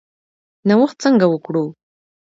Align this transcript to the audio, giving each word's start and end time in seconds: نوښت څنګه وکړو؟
نوښت 0.67 0.97
څنګه 1.03 1.25
وکړو؟ 1.29 1.65